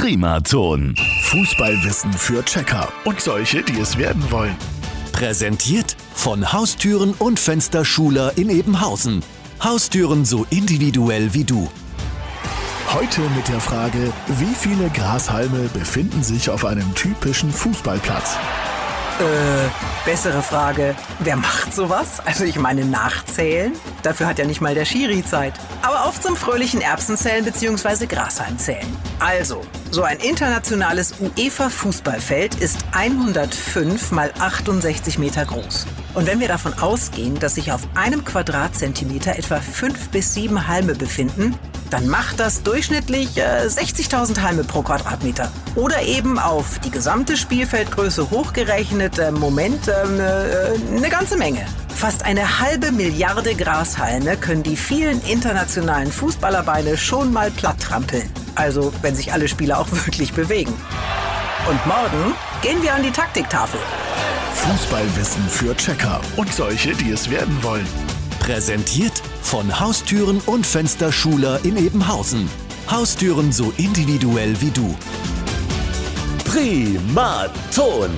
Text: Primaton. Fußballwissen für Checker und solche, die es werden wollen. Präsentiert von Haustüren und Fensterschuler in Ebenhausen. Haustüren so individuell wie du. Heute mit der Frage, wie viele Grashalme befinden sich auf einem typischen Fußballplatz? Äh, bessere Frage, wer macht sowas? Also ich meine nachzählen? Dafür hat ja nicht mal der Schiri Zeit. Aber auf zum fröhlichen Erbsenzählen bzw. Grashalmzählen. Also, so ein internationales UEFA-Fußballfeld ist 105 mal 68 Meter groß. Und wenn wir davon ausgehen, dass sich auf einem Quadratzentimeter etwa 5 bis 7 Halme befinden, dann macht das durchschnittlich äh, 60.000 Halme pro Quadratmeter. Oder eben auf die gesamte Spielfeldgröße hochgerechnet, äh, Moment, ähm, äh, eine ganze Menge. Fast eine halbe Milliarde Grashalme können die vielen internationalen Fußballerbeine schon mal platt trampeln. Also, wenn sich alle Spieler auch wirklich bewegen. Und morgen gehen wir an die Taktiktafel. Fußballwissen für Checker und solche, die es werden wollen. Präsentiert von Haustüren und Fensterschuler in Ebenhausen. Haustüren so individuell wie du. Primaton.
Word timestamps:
Primaton. 0.00 0.94
Fußballwissen 1.24 2.14
für 2.14 2.42
Checker 2.42 2.88
und 3.04 3.20
solche, 3.20 3.62
die 3.62 3.78
es 3.78 3.98
werden 3.98 4.30
wollen. 4.30 4.56
Präsentiert 5.12 5.94
von 6.14 6.54
Haustüren 6.54 7.12
und 7.12 7.38
Fensterschuler 7.38 8.32
in 8.38 8.48
Ebenhausen. 8.48 9.22
Haustüren 9.62 10.24
so 10.24 10.46
individuell 10.48 11.34
wie 11.34 11.44
du. 11.44 11.70
Heute 12.94 13.20
mit 13.36 13.46
der 13.48 13.60
Frage, 13.60 14.10
wie 14.38 14.54
viele 14.54 14.88
Grashalme 14.88 15.68
befinden 15.74 16.22
sich 16.22 16.48
auf 16.48 16.64
einem 16.64 16.94
typischen 16.94 17.52
Fußballplatz? 17.52 18.38
Äh, 19.20 19.68
bessere 20.06 20.40
Frage, 20.42 20.94
wer 21.18 21.36
macht 21.36 21.74
sowas? 21.74 22.20
Also 22.24 22.44
ich 22.44 22.58
meine 22.58 22.86
nachzählen? 22.86 23.74
Dafür 24.02 24.26
hat 24.26 24.38
ja 24.38 24.46
nicht 24.46 24.62
mal 24.62 24.74
der 24.74 24.86
Schiri 24.86 25.22
Zeit. 25.22 25.52
Aber 25.82 26.06
auf 26.06 26.18
zum 26.22 26.36
fröhlichen 26.36 26.80
Erbsenzählen 26.80 27.44
bzw. 27.44 28.06
Grashalmzählen. 28.06 28.86
Also, 29.18 29.60
so 29.90 30.04
ein 30.04 30.16
internationales 30.20 31.12
UEFA-Fußballfeld 31.20 32.54
ist 32.62 32.78
105 32.92 34.10
mal 34.12 34.32
68 34.38 35.18
Meter 35.18 35.44
groß. 35.44 35.86
Und 36.14 36.26
wenn 36.26 36.40
wir 36.40 36.48
davon 36.48 36.72
ausgehen, 36.78 37.38
dass 37.38 37.56
sich 37.56 37.72
auf 37.72 37.82
einem 37.94 38.24
Quadratzentimeter 38.24 39.36
etwa 39.36 39.60
5 39.60 40.08
bis 40.08 40.32
7 40.32 40.66
Halme 40.66 40.94
befinden, 40.94 41.58
dann 41.90 42.08
macht 42.08 42.40
das 42.40 42.62
durchschnittlich 42.62 43.36
äh, 43.36 43.66
60.000 43.66 44.42
Halme 44.42 44.64
pro 44.64 44.82
Quadratmeter. 44.82 45.50
Oder 45.74 46.02
eben 46.02 46.38
auf 46.38 46.78
die 46.78 46.90
gesamte 46.90 47.36
Spielfeldgröße 47.36 48.30
hochgerechnet, 48.30 49.18
äh, 49.18 49.30
Moment, 49.32 49.88
ähm, 49.88 50.20
äh, 50.20 50.96
eine 50.96 51.08
ganze 51.08 51.36
Menge. 51.36 51.66
Fast 51.94 52.24
eine 52.24 52.60
halbe 52.60 52.92
Milliarde 52.92 53.54
Grashalme 53.54 54.36
können 54.36 54.62
die 54.62 54.76
vielen 54.76 55.20
internationalen 55.22 56.10
Fußballerbeine 56.10 56.96
schon 56.96 57.32
mal 57.32 57.50
platt 57.50 57.80
trampeln. 57.80 58.30
Also, 58.54 58.92
wenn 59.02 59.14
sich 59.14 59.32
alle 59.32 59.48
Spieler 59.48 59.78
auch 59.78 59.88
wirklich 60.06 60.32
bewegen. 60.32 60.72
Und 61.68 61.86
morgen 61.86 62.34
gehen 62.62 62.82
wir 62.82 62.94
an 62.94 63.02
die 63.02 63.10
Taktiktafel. 63.10 63.80
Fußballwissen 64.54 65.48
für 65.48 65.76
Checker 65.76 66.20
und 66.36 66.52
solche, 66.52 66.92
die 66.92 67.10
es 67.10 67.30
werden 67.30 67.62
wollen. 67.62 67.86
Präsentiert 68.40 69.22
von 69.42 69.78
Haustüren 69.78 70.40
und 70.46 70.66
Fensterschuler 70.66 71.60
in 71.62 71.76
Ebenhausen. 71.76 72.48
Haustüren 72.90 73.52
so 73.52 73.72
individuell 73.76 74.60
wie 74.60 74.70
du. 74.70 74.96
Primaton. 76.44 78.10